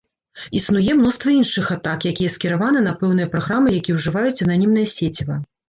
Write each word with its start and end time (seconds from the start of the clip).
Існуе 0.59 0.95
мноства 1.01 1.33
іншых 1.39 1.65
атак, 1.75 2.07
якія 2.13 2.33
скіраваны 2.37 2.79
на 2.89 2.95
пэўныя 3.03 3.31
праграмы, 3.37 3.77
якія 3.83 4.01
ўжываюць 4.01 4.35
ананімнае 4.45 4.89
сеціва. 4.99 5.43